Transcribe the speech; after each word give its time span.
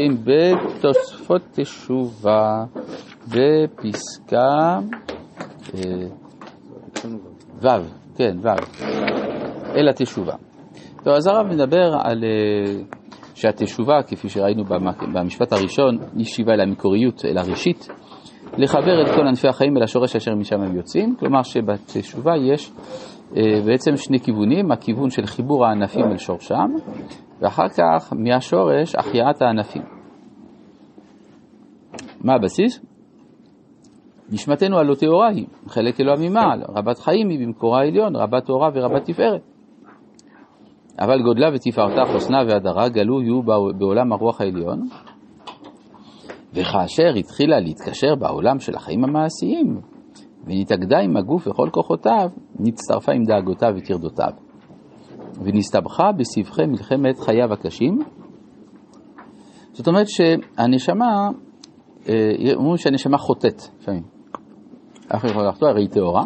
בתוספות 0.00 1.42
תשובה 1.52 2.64
בפסקה 3.28 4.78
אה, 5.74 5.80
ו', 7.62 7.68
כן, 8.16 8.36
ו', 8.42 8.48
אל 9.76 9.88
התשובה. 9.88 10.32
טוב, 11.04 11.14
אז 11.14 11.26
הרב 11.26 11.46
מדבר 11.46 11.96
על 12.04 12.24
אה, 12.24 12.82
שהתשובה, 13.34 14.02
כפי 14.02 14.28
שראינו 14.28 14.64
במשפט 15.14 15.52
הראשון, 15.52 15.98
היא 16.16 16.24
שיבה 16.24 16.52
אל 16.52 16.60
המקוריות, 16.60 17.24
אל 17.24 17.38
הראשית, 17.38 17.88
לחבר 18.58 19.02
את 19.02 19.14
כל 19.16 19.26
ענפי 19.26 19.48
החיים 19.48 19.76
אל 19.76 19.82
השורש 19.82 20.16
אשר 20.16 20.34
משם 20.34 20.60
הם 20.60 20.76
יוצאים, 20.76 21.16
כלומר 21.18 21.42
שבתשובה 21.42 22.32
יש 22.52 22.72
אה, 23.36 23.42
בעצם 23.66 23.96
שני 23.96 24.20
כיוונים, 24.20 24.72
הכיוון 24.72 25.10
של 25.10 25.26
חיבור 25.26 25.66
הענפים 25.66 26.04
אל 26.04 26.16
שורשם, 26.16 26.70
ואחר 27.40 27.68
כך 27.68 28.12
מהשורש 28.12 28.94
החייאת 28.94 29.42
הענפים. 29.42 29.82
מה 32.20 32.34
הבסיס? 32.34 32.80
נשמתנו 34.30 34.78
הלא 34.78 34.94
טהורה 34.94 35.28
היא, 35.28 35.46
חלק 35.66 36.00
אלוה 36.00 36.14
ממעל, 36.18 36.62
רבת 36.68 36.98
חיים 36.98 37.28
היא 37.28 37.46
במקורה 37.46 37.80
העליון, 37.80 38.16
רבת 38.16 38.44
תורה 38.44 38.70
ורבת 38.74 39.04
תפארת. 39.04 39.42
אבל 40.98 41.22
גודלה 41.22 41.48
ותפארתה, 41.54 42.12
חוסנה 42.12 42.38
והדרה 42.48 42.88
גלו 42.88 43.22
יהיו 43.22 43.42
בעולם 43.78 44.12
הרוח 44.12 44.40
העליון, 44.40 44.88
וכאשר 46.54 47.14
התחילה 47.18 47.60
להתקשר 47.60 48.14
בעולם 48.14 48.58
של 48.58 48.76
החיים 48.76 49.04
המעשיים, 49.04 49.80
ונתאגדה 50.46 50.98
עם 50.98 51.16
הגוף 51.16 51.46
וכל 51.46 51.68
כוחותיו, 51.72 52.30
נצטרפה 52.60 53.12
עם 53.12 53.24
דאגותיו 53.24 53.72
וטרדותיו. 53.76 54.32
ונסתבכה 55.42 56.12
בסבכי 56.12 56.66
מלחמת 56.66 57.18
חייו 57.18 57.52
הקשים. 57.52 57.98
זאת 59.72 59.88
אומרת 59.88 60.06
שהנשמה, 60.08 61.28
אה, 62.08 62.14
אומרים 62.54 62.76
שהנשמה 62.76 63.18
חוטאת 63.18 63.62
לפעמים. 63.80 64.02
איך 65.12 65.24
יכול 65.24 65.48
לחטוא? 65.48 65.68
הרי 65.68 65.82
היא 65.82 65.88
טהורה. 65.88 66.22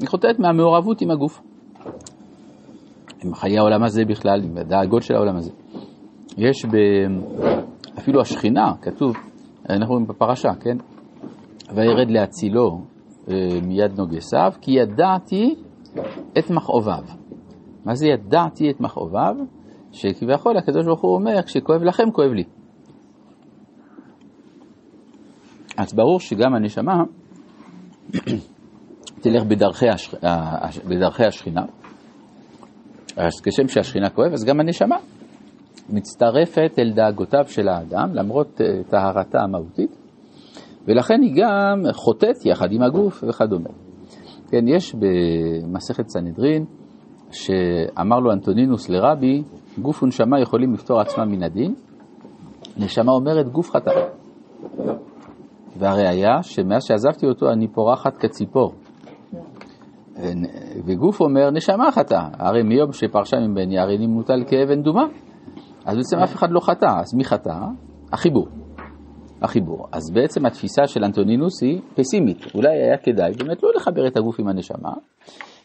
היא 0.00 0.08
חוטאת 0.08 0.38
מהמעורבות 0.38 1.00
עם 1.00 1.10
הגוף. 1.10 1.40
עם 3.24 3.34
חיי 3.34 3.58
העולם 3.58 3.82
הזה 3.82 4.04
בכלל, 4.04 4.42
עם 4.44 4.58
הדאגות 4.58 5.02
של 5.02 5.14
העולם 5.14 5.36
הזה. 5.36 5.50
יש 6.38 6.64
ב... 6.64 6.76
אפילו 7.98 8.20
השכינה, 8.20 8.72
כתוב, 8.82 9.16
אנחנו 9.70 9.92
רואים 9.92 10.06
בפרשה, 10.06 10.54
כן? 10.60 10.76
וירד 11.74 12.10
להצילו 12.10 12.80
אה, 13.28 13.34
מיד 13.62 13.98
נוגסיו, 13.98 14.52
כי 14.60 14.70
ידעתי 14.70 15.54
את 16.38 16.50
מכאוביו. 16.50 17.21
מה 17.84 17.94
זה 17.94 18.06
ידעתי 18.06 18.70
את 18.70 18.80
מכאוביו? 18.80 19.34
שכביכול 19.92 20.56
הקדוש 20.56 20.86
ברוך 20.86 21.00
הוא 21.00 21.14
אומר, 21.14 21.42
כשכואב 21.42 21.82
לכם, 21.82 22.10
כואב 22.12 22.30
לי. 22.30 22.44
אז 25.76 25.94
ברור 25.94 26.20
שגם 26.20 26.54
הנשמה 26.54 27.02
תלך 29.22 29.44
בדרכי, 29.44 29.88
השכ... 29.88 30.14
בדרכי 30.88 31.24
השכינה. 31.24 31.62
אז 33.16 33.40
כשם 33.42 33.68
שהשכינה 33.68 34.10
כואב, 34.10 34.32
אז 34.32 34.44
גם 34.44 34.60
הנשמה 34.60 34.96
מצטרפת 35.88 36.78
אל 36.78 36.92
דאגותיו 36.92 37.44
של 37.46 37.68
האדם, 37.68 38.14
למרות 38.14 38.60
אה, 38.60 38.84
טהרתה 38.88 39.40
המהותית, 39.40 39.96
ולכן 40.86 41.22
היא 41.22 41.34
גם 41.36 41.82
חוטאת 41.92 42.46
יחד 42.46 42.72
עם 42.72 42.82
הגוף 42.82 43.24
וכדומה. 43.28 43.70
כן, 44.50 44.68
יש 44.68 44.94
במסכת 44.94 46.08
סנהדרין, 46.08 46.64
שאמר 47.32 48.18
לו 48.18 48.32
אנטונינוס 48.32 48.88
לרבי, 48.88 49.42
גוף 49.78 50.02
ונשמה 50.02 50.40
יכולים 50.40 50.72
לפתור 50.72 51.00
עצמם 51.00 51.28
מן 51.30 51.42
הדין, 51.42 51.74
נשמה 52.76 53.12
אומרת 53.12 53.48
גוף 53.48 53.70
חטא. 53.70 53.90
והראיה 55.76 56.42
שמאז 56.42 56.84
שעזבתי 56.84 57.26
אותו 57.26 57.50
אני 57.50 57.68
פורחת 57.68 58.16
כציפור. 58.16 58.72
וגוף 60.86 61.20
אומר 61.20 61.50
נשמה 61.50 61.92
חטא, 61.92 62.20
הרי 62.32 62.62
מיום 62.62 62.92
שפרשה 62.92 63.36
ממני 63.36 63.78
הרי 63.78 63.96
אני 63.96 64.06
מוטל 64.06 64.44
כאבן 64.46 64.82
דומה. 64.82 65.04
אז 65.84 65.96
בעצם 65.96 66.16
אף 66.18 66.34
אחד 66.34 66.50
לא 66.50 66.60
חטא, 66.60 67.00
אז 67.00 67.14
מי 67.14 67.24
חטא? 67.24 67.54
החיבור. 68.12 68.46
החיבור. 69.42 69.86
אז 69.92 70.10
בעצם 70.10 70.46
התפיסה 70.46 70.86
של 70.86 71.04
אנטונינוס 71.04 71.62
היא 71.62 71.80
פסימית. 71.94 72.54
אולי 72.54 72.68
היה 72.68 72.96
כדאי 72.96 73.32
באמת 73.38 73.62
לא 73.62 73.70
לחבר 73.76 74.06
את 74.06 74.16
הגוף 74.16 74.40
עם 74.40 74.48
הנשמה, 74.48 74.92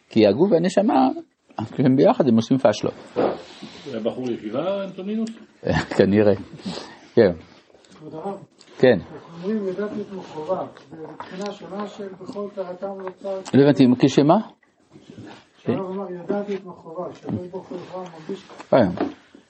כי 0.09 0.27
הגוף 0.27 0.51
והנשמה, 0.51 1.09
הם 1.57 1.95
ביחד 1.95 2.27
הם 2.27 2.35
עושים 2.35 2.57
פשלות. 2.57 2.93
היה 3.15 3.99
בחור 4.03 4.31
ישיבה 4.31 4.83
אנטונינוס? 4.83 5.29
כנראה, 5.97 6.33
כן. 7.13 7.31
כן. 8.77 8.99
אומרים 9.33 9.67
ידעתי 9.67 10.01
את 10.01 10.11
מכורה, 10.11 10.67
מבחינה 11.13 11.51
שונה 11.51 11.87
של 11.87 12.07
בכל 12.21 12.47
טהרתם 12.55 12.99
לא 12.99 13.09
צר... 13.09 13.39
לא 13.53 13.63
הבנתי, 13.63 13.83
כשמה? 13.99 14.37
ידעתי 16.23 16.55
את 16.55 16.65
מכורה, 16.65 17.13
שהקדוש 17.13 17.47
ברוך 17.47 17.69
הוא 17.69 17.77
מרגיש 17.93 18.43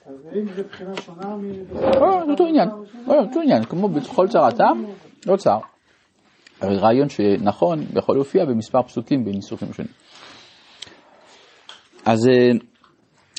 אז 0.06 0.26
האם 0.32 0.48
זה 0.54 0.62
בחינה 0.62 0.96
שונה 0.96 1.36
מ... 1.36 1.42
לא, 2.00 2.22
אותו 2.30 2.46
עניין, 2.46 2.68
אותו 3.08 3.40
עניין, 3.40 3.64
כמו 3.64 3.88
בכל 3.88 4.28
צרתם, 4.28 4.84
לא 5.26 5.36
צר. 5.36 5.58
הרי 6.60 6.76
רעיון 6.76 7.08
שנכון 7.08 7.78
יכול 7.96 8.16
להופיע 8.16 8.44
במספר 8.44 8.82
פסוקים 8.82 9.24
בניסוחים 9.24 9.72
שונים. 9.72 9.92
אז 12.06 12.18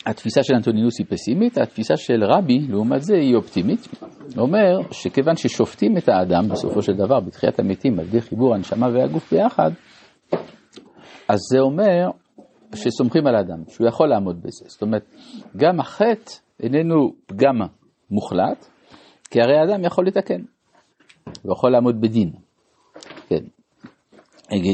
התפיסה 0.06 0.44
של 0.44 0.54
אנטונינוס 0.56 1.00
היא 1.00 1.08
פסימית, 1.10 1.58
התפיסה 1.58 1.98
של 1.98 2.24
רבי, 2.24 2.60
לעומת 2.60 3.02
זה, 3.02 3.16
היא 3.16 3.36
אופטימית. 3.36 3.88
אומר 4.38 4.92
שכיוון 4.92 5.36
ששופטים 5.36 5.98
את 5.98 6.10
האדם 6.10 6.50
בסופו 6.50 6.82
של 6.82 6.94
דבר 6.94 7.20
בתחיית 7.20 7.60
המתים 7.60 8.00
על 8.00 8.06
ידי 8.06 8.22
חיבור 8.22 8.56
הנשמה 8.56 8.88
והגוף 8.94 9.34
ביחד, 9.34 9.72
אז 11.28 11.40
זה 11.52 11.60
אומר 11.60 12.10
שסומכים 12.76 13.28
על 13.28 13.36
האדם, 13.36 13.64
שהוא 13.68 13.88
יכול 13.88 14.10
לעמוד 14.10 14.38
בזה. 14.44 14.66
זאת 14.68 14.82
אומרת, 14.82 15.04
גם 15.58 15.80
החטא 15.80 16.32
איננו 16.64 17.14
פגם 17.26 17.56
מוחלט, 18.12 18.66
כי 19.32 19.40
הרי 19.42 19.58
האדם 19.58 19.86
יכול 19.86 20.08
לתקן, 20.08 20.42
הוא 21.44 21.54
יכול 21.54 21.72
לעמוד 21.72 22.02
בדין. 22.02 22.32
כן. 23.28 23.44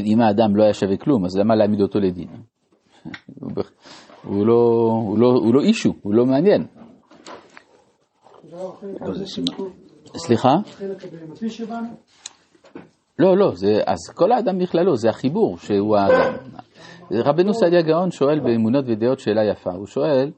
אם 0.05 0.21
האדם 0.21 0.55
לא 0.55 0.63
היה 0.63 0.73
שווה 0.73 0.97
כלום, 0.97 1.25
אז 1.25 1.37
למה 1.37 1.55
להעמיד 1.55 1.81
אותו 1.81 1.99
לדין? 1.99 2.27
הוא 4.23 4.47
לא, 4.47 4.91
הוא 5.05 5.19
לא, 5.19 5.27
הוא 5.27 5.53
לא 5.53 5.61
אישו, 5.61 5.93
הוא 6.01 6.13
לא 6.13 6.25
מעניין. 6.25 6.67
סליחה? 10.17 10.53
לא, 13.19 13.37
לא, 13.37 13.51
זה, 13.55 13.79
אז 13.85 13.97
כל 14.15 14.31
האדם 14.31 14.59
בכללו, 14.59 14.95
זה 14.95 15.09
החיבור 15.09 15.57
שהוא 15.57 15.97
האדם. 15.97 16.33
רבנו 17.11 17.53
סעדיה 17.53 17.81
גאון 17.81 18.11
שואל 18.11 18.39
באמונות 18.39 18.85
ודעות 18.87 19.19
שאלה 19.19 19.43
יפה, 19.43 19.71
הוא 19.71 19.85
שואל, 19.85 20.31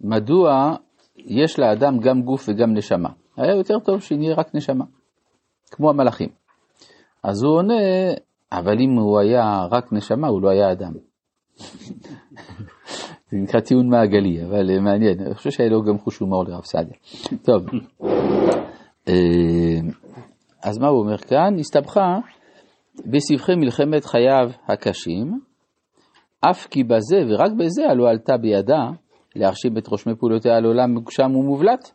מדוע 0.00 0.76
יש 1.16 1.58
לאדם 1.58 1.98
גם 1.98 2.22
גוף 2.22 2.48
וגם 2.48 2.74
נשמה? 2.74 3.08
היה 3.36 3.56
יותר 3.56 3.78
טוב 3.78 4.00
שנהיה 4.00 4.34
רק 4.34 4.54
נשמה, 4.54 4.84
כמו 5.70 5.90
המלאכים. 5.90 6.28
אז 7.22 7.42
הוא 7.42 7.56
עונה, 7.56 7.74
אבל 8.52 8.80
אם 8.80 8.90
הוא 8.98 9.20
היה 9.20 9.66
רק 9.70 9.92
נשמה, 9.92 10.28
הוא 10.28 10.42
לא 10.42 10.48
היה 10.50 10.72
אדם. 10.72 10.92
זה 13.28 13.36
נקרא 13.36 13.60
טיעון 13.60 13.88
מעגלי, 13.88 14.44
אבל 14.44 14.70
אה, 14.70 14.80
מעניין, 14.80 15.20
אני 15.20 15.34
חושב 15.34 15.50
שהיה 15.50 15.68
לו 15.68 15.82
גם 15.82 15.98
חוש 15.98 16.18
הומור 16.18 16.44
לרב 16.44 16.64
סעדיה. 16.64 16.96
טוב, 17.42 17.62
אה, 19.08 19.80
אז 20.62 20.78
מה 20.78 20.88
הוא 20.88 21.00
אומר 21.00 21.18
כאן? 21.18 21.58
הסתבכה 21.58 22.18
בסבכי 22.94 23.54
מלחמת 23.54 24.04
חייו 24.04 24.50
הקשים, 24.68 25.40
אף 26.50 26.66
כי 26.66 26.84
בזה 26.84 27.16
ורק 27.28 27.52
בזה 27.58 27.82
הלא 27.90 28.08
עלתה 28.08 28.36
בידה 28.36 28.90
להרשים 29.36 29.78
את 29.78 29.86
רושמי 29.86 30.14
פעולותיה 30.14 30.56
על 30.56 30.64
עולם 30.64 30.90
מוגשם 30.90 31.36
ומובלט. 31.36 31.90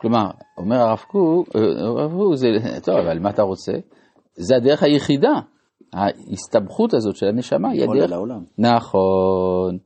כלומר, 0.00 0.26
אומר 0.58 0.76
הרב 0.76 0.98
קוק, 0.98 1.48
אה, 1.56 2.36
זה, 2.36 2.46
טוב, 2.82 2.96
אבל 2.96 3.18
מה 3.18 3.30
אתה 3.30 3.42
רוצה? 3.42 3.72
זה 4.34 4.56
הדרך 4.56 4.82
היחידה 4.82 5.32
ההסתבכות 5.92 6.94
הזאת 6.94 7.16
של 7.16 7.26
הנשמה 7.26 7.70
היא 7.70 7.82
הדרך... 7.82 8.10
לעולם. 8.10 8.44
נכון. 8.58 9.78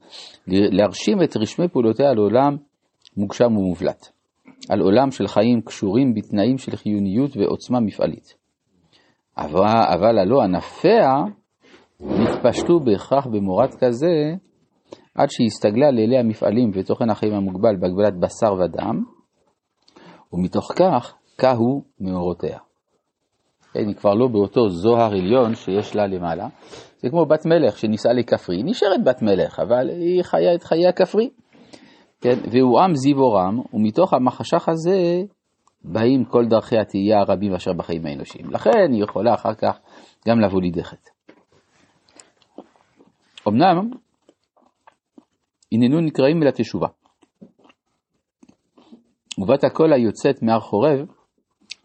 להרשים 0.47 1.23
את 1.23 1.37
רשמי 1.37 1.69
פעולותיה 1.69 2.11
על 2.11 2.19
עולם 2.19 2.57
מוגשם 3.17 3.57
ומובלט. 3.57 4.09
על 4.71 4.81
עולם 4.81 5.11
של 5.11 5.27
חיים 5.27 5.61
קשורים 5.61 6.15
בתנאים 6.15 6.59
של 6.59 6.77
חיוניות 6.77 7.37
ועוצמה 7.37 7.81
מפעלית. 7.81 8.35
אבל, 9.39 9.61
אבל 9.95 10.19
הלא 10.19 10.43
ענפיה 10.43 11.09
נתפשטו 12.01 12.81
בהכרח 12.81 13.27
במורד 13.27 13.75
כזה 13.81 14.35
עד 15.15 15.29
שהסתגלה 15.31 15.91
לאלי 15.91 16.19
המפעלים 16.19 16.71
ותוכן 16.75 17.11
החיים 17.11 17.35
המוגבל 17.35 17.77
בהגבלת 17.77 18.15
בשר 18.21 18.55
ודם, 18.55 19.05
ומתוך 20.33 20.73
כך 20.77 21.15
קהו 21.37 21.83
מאורותיה. 22.01 22.59
כן, 23.77 23.89
היא 23.89 23.97
כבר 23.97 24.15
לא 24.15 24.29
באותו 24.29 24.69
זוהר 24.69 25.13
עליון 25.13 25.55
שיש 25.55 25.97
לה 25.97 26.07
למעלה. 26.07 26.49
זה 26.99 27.11
כמו 27.11 27.27
בת 27.27 27.47
מלך 27.47 27.79
שנישאה 27.79 28.13
לכפרי, 28.13 28.63
נשארת 28.63 29.05
בת 29.05 29.23
מלך, 29.23 29.61
אבל 29.61 29.89
היא 29.89 30.23
חיה 30.23 30.55
את 30.55 30.63
חיי 30.63 30.87
הכפרי. 30.87 31.31
כן, 32.21 32.39
והוא 32.53 32.81
עם 32.81 32.95
זיו 32.95 33.19
אורם, 33.19 33.61
ומתוך 33.73 34.13
המחשך 34.13 34.69
הזה 34.69 35.23
באים 35.85 36.25
כל 36.25 36.47
דרכי 36.47 36.79
התהייה 36.79 37.21
הרבים 37.21 37.55
אשר 37.55 37.73
בחיים 37.73 38.07
האנושיים. 38.07 38.51
לכן 38.51 38.93
היא 38.93 39.03
יכולה 39.03 39.35
אחר 39.35 39.55
כך 39.55 39.79
גם 40.29 40.41
לבוא 40.41 40.61
לידי 40.61 40.85
חטא. 40.85 41.11
אמנם, 43.49 43.91
הננו 45.73 46.01
נקראים 46.01 46.43
אל 46.43 46.49
התשובה. 46.49 46.89
ובת 49.39 49.65
הקול 49.65 49.93
היוצאת 49.93 50.43
מהר 50.43 50.61
חורב, 50.61 51.07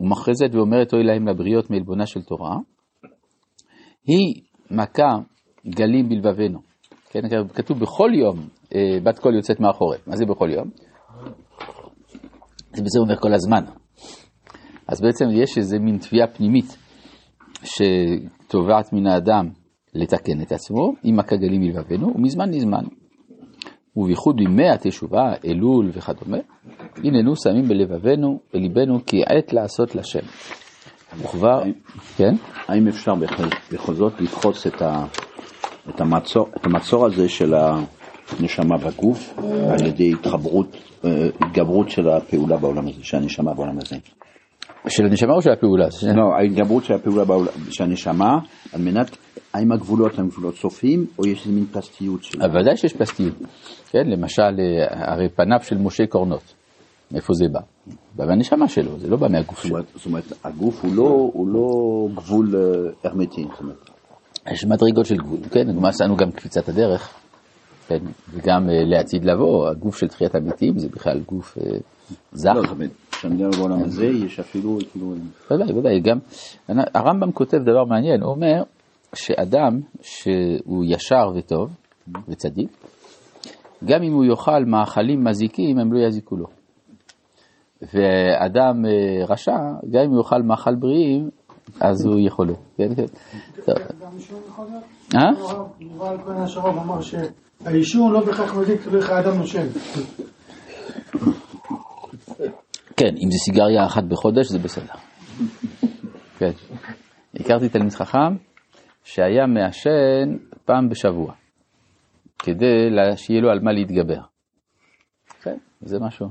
ומכרזת 0.02 0.50
ואומרת 0.56 0.94
אוי 0.94 1.04
להם 1.04 1.28
לבריות 1.28 1.70
מעלבונה 1.70 2.06
של 2.06 2.22
תורה, 2.22 2.58
היא 4.06 4.42
מכה 4.72 5.18
גלים 5.68 6.10
בלבבנו. 6.10 6.60
כן, 7.10 7.20
כתוב 7.54 7.80
בכל 7.80 8.12
יום 8.14 8.38
אה, 8.76 9.00
בת 9.04 9.20
קול 9.20 9.36
יוצאת 9.36 9.60
מהר 9.60 9.74
חורב. 9.74 10.00
מה 10.08 10.16
זה 10.16 10.26
בכל 10.26 10.50
יום? 10.50 10.70
זה 12.74 12.84
בזה 12.84 13.00
אומר 13.00 13.18
כל 13.20 13.34
הזמן. 13.34 13.64
אז 14.88 15.02
בעצם 15.02 15.26
יש 15.34 15.58
איזה 15.58 15.80
מין 15.80 15.98
תביעה 15.98 16.28
פנימית 16.28 16.78
שתובעת 17.64 18.94
מן 18.94 19.08
האדם 19.08 19.50
לתקן 19.94 20.42
את 20.42 20.52
עצמו, 20.52 20.94
עם 21.04 21.20
הכגלים 21.20 21.62
מלבבנו, 21.62 22.08
ומזמן 22.16 22.50
לזמן. 22.50 22.84
ובייחוד 23.96 24.36
בימי 24.36 24.70
התשובה, 24.70 25.34
אלול 25.46 25.90
וכדומה, 25.94 26.38
הננו 26.98 27.36
שמים 27.36 27.68
בלבבנו, 27.68 28.40
בליבנו, 28.54 29.06
כי 29.06 29.18
עת 29.28 29.54
לעשות 29.54 29.96
לשם. 29.96 30.26
וכבר, 31.18 31.64
כן? 32.18 32.34
האם 32.68 32.88
אפשר 32.88 33.12
בכל 33.72 33.94
זאת 33.94 34.22
לדחוס 34.22 34.68
את, 34.68 34.82
ה, 34.82 35.06
את, 35.90 36.02
המצור, 36.02 36.48
את 36.58 36.66
המצור 36.66 37.06
הזה 37.06 37.30
של 37.30 37.54
הנשמה 37.54 38.78
בגוף 38.78 39.40
על 39.70 39.86
ידי 39.86 40.14
התחברות, 40.14 40.78
אה, 41.06 41.28
התגברות 41.42 41.90
של 41.90 42.10
הפעולה 42.10 42.58
בעולם 42.58 42.88
הזה, 42.88 43.04
של 43.04 43.18
הנשמה 43.18 43.54
בעולם 43.54 43.78
הזה? 43.78 43.96
של 44.88 45.06
הנשמה 45.06 45.34
או 45.34 45.42
של 45.42 45.52
הפעולה? 45.52 45.88
לא, 46.16 46.36
ההתגברות 46.40 46.84
של 46.84 46.94
הפעולה 46.94 47.26
בעולם, 47.26 47.52
של 47.70 47.84
הנשמה, 47.84 48.40
על 48.74 48.82
מנת, 48.82 49.18
האם 49.54 49.72
הגבולות 49.72 50.20
הם 50.20 50.28
גבולות 50.28 50.56
סופיים, 50.56 51.06
או 51.20 51.26
יש 51.26 51.42
איזה 51.42 51.56
מין 51.56 51.66
פלסטיות 51.66 52.24
שלה? 52.24 52.46
ודאי 52.46 52.78
שיש 52.78 52.94
פלסטיות. 52.94 53.34
כן, 53.90 54.08
למשל, 54.08 54.42
אה, 54.42 55.14
הרי 55.14 55.30
פניו 55.30 55.60
של 55.64 55.78
משה 55.78 56.08
קורנות, 56.08 56.54
מאיפה 57.12 57.34
זה 57.34 57.46
בא? 57.52 57.60
בא 58.16 58.26
מהנשמה 58.26 58.68
שלו, 58.68 59.00
זה 59.00 59.08
לא 59.10 59.18
בא 59.18 59.28
מהגוף 59.28 59.64
שלו. 59.64 59.78
זאת 59.96 60.06
אומרת, 60.06 60.24
הגוף 60.44 60.84
הוא 60.84 60.96
לא, 60.96 61.30
הוא 61.34 61.48
לא 61.48 62.08
גבול 62.16 62.56
אה, 62.56 63.10
הרמטי. 63.10 63.46
יש 64.52 64.66
מדרגות 64.66 65.06
של 65.06 65.16
גבול, 65.16 65.40
כן, 65.52 65.76
גם 65.76 65.86
עשינו 65.86 66.16
גם 66.16 66.32
קפיצת 66.32 66.70
הדרך, 66.70 67.10
כן, 67.88 68.00
וגם 68.30 68.70
אה, 68.70 68.84
לעתיד 68.86 69.26
לבוא, 69.26 69.68
הגוף 69.70 69.98
של 69.98 70.08
תחיית 70.08 70.36
המתים 70.36 70.80
זה 70.80 70.90
בכלל 70.90 71.20
גוף 71.20 71.58
זך. 72.32 72.52
לא, 72.56 72.62
זאת 72.62 72.72
אומרת, 72.72 72.90
כשאני 73.12 73.36
מדבר 73.36 73.50
בעולם 73.58 73.84
הזה, 73.84 74.06
יש 74.06 74.40
אפילו, 74.40 74.78
כאילו... 74.92 75.14
ודאי, 75.52 75.74
ודאי, 75.74 76.00
גם, 76.00 76.18
הרמב"ם 76.94 77.32
כותב 77.32 77.58
דבר 77.58 77.86
מעניין, 77.86 78.22
הוא 78.22 78.32
אומר 78.32 78.64
שאדם 79.16 79.80
שהוא 80.02 80.84
ישר 80.88 81.32
וטוב 81.36 81.70
וצדיק, 82.28 82.70
גם 83.86 84.04
אם 84.04 84.14
הוא 84.14 84.26
יאכל 84.26 84.66
מאכלים 84.66 85.24
מזיקים, 85.24 85.80
הם 85.80 85.94
לא 85.94 86.08
יזיקו 86.08 86.36
לו. 86.36 86.46
ואדם 87.82 88.86
אה, 88.86 89.26
רשע, 89.26 89.58
גם 89.92 90.02
אם 90.06 90.10
הוא 90.10 90.18
יאכל 90.18 90.42
מאכל 90.42 90.76
בריאים, 90.76 91.30
אז 91.80 92.06
הוא 92.06 92.20
יכולה. 92.20 92.54
כן, 92.78 92.96
כן. 92.96 93.06
אה? 95.16 95.30
יובל 95.80 96.18
כהן 96.26 96.38
השרוב 96.38 96.78
אמר 96.78 97.02
שהעישון 97.02 98.12
לא 98.12 98.26
בהכרח 98.26 98.56
מזיק 98.56 98.82
איך 98.96 99.10
האדם 99.10 99.38
נושם. 99.38 99.68
כן, 102.98 103.16
אם 103.24 103.32
זה 103.32 103.38
סיגריה 103.46 103.86
אחת 103.86 104.04
בחודש 104.04 104.48
זה 104.48 104.60
בסדר. 104.60 104.94
כן. 106.38 106.52
הכרתי 107.36 107.70
תלמיד 107.70 107.94
חכם 107.94 108.51
שהיה 109.04 109.48
מעשן 109.48 110.38
פעם 110.66 110.90
בשבוע, 110.90 111.34
כדי 112.40 112.90
שיהיה 113.16 113.42
לו 113.42 113.50
על 113.50 113.60
מה 113.60 113.72
להתגבר. 113.72 114.22
כן, 115.42 115.58
זה 115.82 116.00
משהו. 116.00 116.28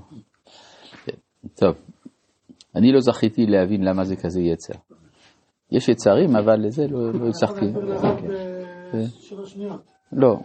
כן. 1.05 1.17
טוב, 1.57 1.75
אני 2.77 2.93
לא 2.93 3.01
זכיתי 3.01 3.47
להבין 3.47 3.85
למה 3.85 4.05
זה 4.05 4.17
כזה 4.17 4.41
יצר. 4.41 4.79
יש 5.73 5.89
יצרים, 5.89 6.37
אבל 6.37 6.67
לזה 6.67 6.87
לא, 6.91 7.13
לא 7.13 7.29
הצלחתי. 7.29 7.67
כן. 8.93 9.05
לא, 10.13 10.37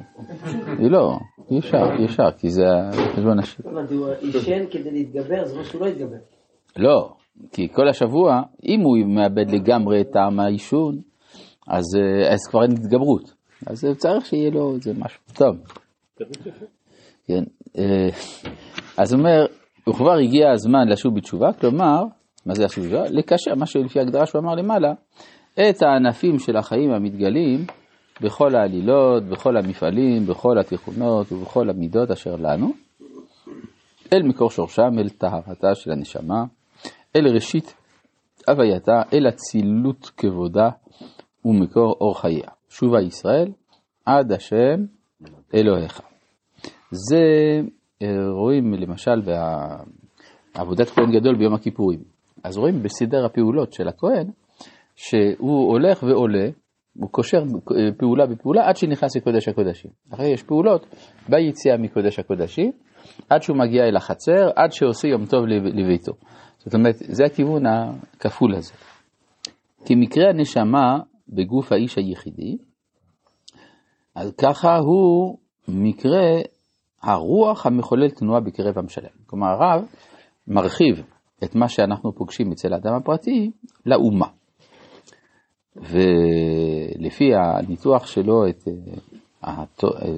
לא, 0.80 1.18
אי 1.52 1.60
אפשר, 2.06 2.32
כי 2.38 2.50
זה 2.50 2.64
חשבון 3.16 3.40
השם. 3.40 3.64
הוא 3.70 4.08
עישן 4.22 4.66
כדי 4.72 4.92
להתגבר, 4.92 5.46
זה 5.46 5.58
מה 5.58 5.64
שהוא 5.64 5.82
לא 5.82 5.88
יתגבר. 5.88 6.18
לא, 6.78 7.14
כי 7.52 7.68
כל 7.74 7.88
השבוע, 7.88 8.42
אם 8.64 8.82
הוא 8.82 8.98
מאבד 9.16 9.52
לגמרי 9.52 10.02
את 10.02 10.08
טעם 10.12 10.40
העישון, 10.40 11.02
אז, 11.68 11.84
אה, 11.96 12.34
אז 12.34 12.40
כבר 12.50 12.64
אין 12.64 12.72
התגברות. 12.72 13.34
אז 13.66 13.86
צריך 13.98 14.26
שיהיה 14.26 14.50
לו 14.50 14.76
איזה 14.76 14.94
משהו 14.94 15.22
טוב. 15.34 15.56
כן, 17.28 17.44
אה, 17.78 18.10
אז 18.98 19.14
הוא 19.14 19.20
אומר, 19.20 19.46
וכבר 19.90 20.18
הגיע 20.18 20.52
הזמן 20.52 20.88
לשוב 20.88 21.16
בתשובה, 21.16 21.54
כלומר, 21.54 22.04
מה 22.46 22.54
זה 22.54 22.64
לשוב 22.64 22.86
בתשובה? 22.86 23.04
לקשר, 23.10 23.56
מה 23.56 23.66
שלפי 23.66 24.00
ההגדרה 24.00 24.26
שהוא 24.26 24.42
אמר 24.42 24.56
למעלה, 24.56 24.94
את 25.54 25.82
הענפים 25.82 26.40
של 26.40 26.58
החיים 26.58 26.92
המתגלים 26.92 27.66
בכל 28.22 28.56
העלילות, 28.56 29.24
בכל 29.24 29.58
המפעלים, 29.58 30.26
בכל 30.26 30.60
התיכונות 30.60 31.32
ובכל 31.32 31.70
המידות 31.70 32.12
אשר 32.12 32.36
לנו, 32.36 32.72
אל 34.14 34.24
מקור 34.24 34.50
שורשם, 34.50 35.00
אל 35.00 35.10
טהרתה 35.10 35.76
של 35.76 35.92
הנשמה, 35.92 36.44
אל 37.16 37.28
ראשית 37.34 37.76
הווייתה, 38.48 39.02
אל 39.14 39.28
אצילות 39.28 40.12
כבודה 40.18 40.70
ומקור 41.46 41.96
אור 42.02 42.22
חייה. 42.22 42.50
שובה 42.70 43.02
ישראל 43.02 43.52
עד 44.06 44.32
השם 44.32 44.86
אלוהיך. 45.56 46.02
זה 46.92 47.22
אה, 48.02 48.08
רואים 48.30 48.74
למשל 48.74 49.22
בעבודת 50.56 50.90
כהן 50.90 51.12
גדול 51.12 51.38
ביום 51.38 51.54
הכיפורים. 51.54 52.00
אז 52.44 52.58
רואים 52.58 52.84
בסדר 52.84 53.26
הפעולות 53.26 53.74
של 53.74 53.88
הכהן, 53.88 54.28
שהוא 54.96 55.72
הולך 55.72 56.04
ועולה 56.04 56.50
הוא 57.00 57.10
קושר 57.10 57.44
פעולה 57.98 58.26
בפעולה 58.26 58.70
עד 58.70 58.78
שנכנס 58.78 59.16
לקודש 59.18 59.48
הקודשים. 59.48 59.92
אחרי 60.14 60.28
יש 60.28 60.44
פעולות 60.44 60.86
ביציאה 61.30 61.78
מקודש 61.78 62.20
הקודשים, 62.20 62.72
עד 63.30 63.42
שהוא 63.42 63.58
מגיע 63.58 63.84
אל 63.84 63.96
החצר, 63.96 64.50
עד 64.56 64.72
שעושה 64.72 65.08
יום 65.08 65.26
טוב 65.26 65.46
לביתו. 65.46 66.12
זאת 66.58 66.74
אומרת, 66.74 66.96
זה 66.96 67.26
הכיוון 67.26 67.64
הכפול 67.66 68.56
הזה. 68.56 68.74
כי 69.86 69.96
מקרה 69.96 70.30
הנשמה 70.30 71.00
בגוף 71.30 71.72
האיש 71.72 71.98
היחידי, 71.98 72.58
אז 74.16 74.32
ככה 74.42 74.78
הוא 74.78 75.38
מקרה 75.68 76.42
הרוח 77.04 77.66
המחולל 77.66 78.10
תנועה 78.10 78.40
בקרב 78.40 78.78
עם 78.78 78.90
שלם. 78.90 79.10
כלומר, 79.26 79.48
הרב 79.48 79.86
מרחיב 80.48 81.04
את 81.44 81.56
מה 81.56 81.70
שאנחנו 81.70 82.16
פוגשים 82.16 82.52
אצל 82.52 82.74
האדם 82.74 82.94
הפרטי 82.94 83.52
לאומה. 83.86 84.28
ולפי 85.76 87.32
הניתוח 87.36 88.08
שלו 88.08 88.48
את 88.50 88.68
אה, 89.48 89.64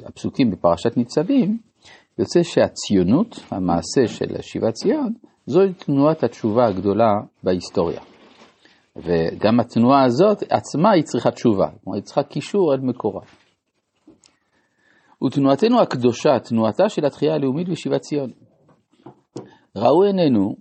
הפסוקים 0.05 0.51
בפרשת 0.51 0.97
ניצבים, 0.97 1.57
יוצא 2.19 2.43
שהציונות, 2.43 3.39
המעשה 3.51 4.07
של 4.07 4.41
שיבת 4.41 4.73
ציון, 4.73 5.13
זוהי 5.45 5.73
תנועת 5.73 6.23
התשובה 6.23 6.67
הגדולה 6.67 7.11
בהיסטוריה. 7.43 8.01
וגם 9.03 9.59
התנועה 9.59 10.03
הזאת 10.03 10.43
עצמה 10.49 10.91
היא 10.91 11.03
צריכה 11.03 11.31
תשובה, 11.31 11.67
כלומר 11.83 11.95
היא 11.95 12.03
צריכה 12.03 12.23
קישור 12.23 12.73
אל 12.73 12.79
מקורה. 12.79 13.21
ותנועתנו 15.25 15.81
הקדושה, 15.81 16.39
תנועתה 16.39 16.89
של 16.89 17.05
התחייה 17.05 17.33
הלאומית 17.33 17.69
בשיבת 17.69 18.01
ציון. 18.01 18.31
ראו 19.75 20.03
עינינו 20.03 20.55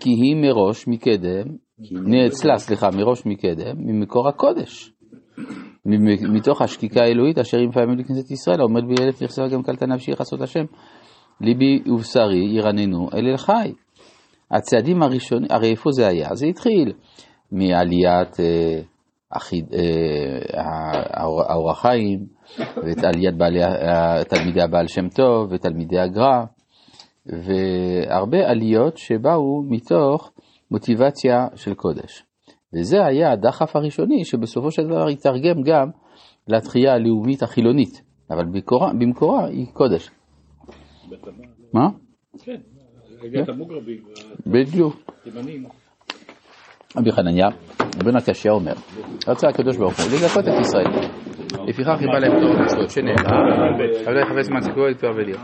כי 0.00 0.10
היא 0.10 0.36
מראש 0.42 0.88
מקדם 0.88 1.56
נאצלה, 1.90 2.58
סליחה, 2.58 2.88
מראש 2.96 3.26
מקדם, 3.26 3.76
ממקור 3.78 4.28
הקודש. 4.28 4.90
מתוך 6.34 6.62
השקיקה 6.62 7.00
האלוהית 7.04 7.38
אשר 7.38 7.58
אם 7.64 7.70
פעמים 7.72 7.98
לכנסת 7.98 8.30
ישראל, 8.30 8.60
העומד 8.60 8.82
באלף 8.88 9.22
נכסה 9.22 9.48
גם 9.48 9.62
קלטה 9.62 9.86
נפשי 9.86 10.10
יחסות 10.10 10.40
השם. 10.40 10.64
ליבי 11.40 11.82
ובשרי 11.86 12.56
ירננו 12.56 13.08
אל 13.14 13.26
אל 13.26 13.36
חי. 13.36 13.72
הצעדים 14.50 15.02
הראשונים, 15.02 15.48
הרי 15.50 15.70
איפה 15.70 15.90
זה 15.92 16.06
היה? 16.06 16.28
זה 16.34 16.46
התחיל 16.46 16.92
מעליית 17.54 18.40
אה, 18.40 18.80
אה, 19.32 20.60
האור 21.48 21.70
החיים, 21.70 22.26
ואת 22.58 23.04
עליית 23.04 23.36
בעלי, 23.36 23.60
תלמידי 24.28 24.62
הבעל 24.62 24.86
שם 24.86 25.08
טוב, 25.08 25.52
ותלמידי 25.52 25.98
הגר"א, 25.98 26.44
והרבה 27.26 28.50
עליות 28.50 28.96
שבאו 28.96 29.62
מתוך 29.70 30.32
מוטיבציה 30.70 31.46
של 31.54 31.74
קודש. 31.74 32.24
וזה 32.74 33.06
היה 33.06 33.32
הדחף 33.32 33.76
הראשוני 33.76 34.24
שבסופו 34.24 34.70
של 34.70 34.86
דבר 34.86 35.08
התרגם 35.08 35.62
גם 35.62 35.90
לתחייה 36.48 36.94
הלאומית 36.94 37.42
החילונית, 37.42 38.02
אבל 38.30 38.44
במקורה, 38.44 38.92
במקורה 38.98 39.46
היא 39.46 39.66
קודש. 39.72 40.10
מה? 41.72 41.88
כן, 42.44 42.60
הגיע 43.22 43.42
את 43.42 43.48
המוגרבים. 43.48 44.02
בדיוק. 44.46 44.96
רבי 46.96 47.12
חנניה, 47.12 47.48
בן 48.04 48.16
הקשיא 48.16 48.50
אומר, 48.50 48.72
רצה 49.28 49.48
הקדוש 49.48 49.76
ברוך 49.76 50.00
הוא 50.00 50.06
לזכות 50.06 50.48
את 50.48 50.60
ישראל. 50.60 50.86
לפיכך 51.68 51.94
חיבה 51.98 52.18
להם 52.18 52.40
תור 52.40 52.58
המצוות 52.58 52.90
שנאמר, 52.90 53.30
אבל 54.06 54.18
יחפש 54.20 54.46
זמן 54.46 54.60
סיפור 54.60 54.86
לתואר 54.86 55.12
וליר. 55.16 55.36